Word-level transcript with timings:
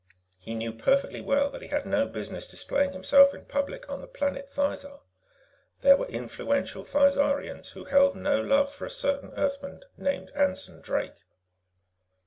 He 0.39 0.55
knew 0.55 0.73
perfectly 0.73 1.21
well 1.21 1.51
that 1.51 1.61
he 1.61 1.67
had 1.67 1.85
no 1.85 2.07
business 2.07 2.47
displaying 2.47 2.91
himself 2.91 3.35
in 3.35 3.45
public 3.45 3.87
on 3.87 4.01
the 4.01 4.07
planet 4.07 4.49
Thizar; 4.49 5.01
there 5.83 5.95
were 5.95 6.07
influential 6.07 6.83
Thizarians 6.83 7.73
who 7.73 7.85
held 7.85 8.15
no 8.15 8.41
love 8.41 8.73
for 8.73 8.85
a 8.85 8.89
certain 8.89 9.31
Earthman 9.37 9.83
named 9.97 10.31
Anson 10.33 10.81
Drake. 10.81 11.19